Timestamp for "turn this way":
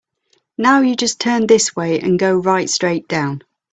1.19-1.99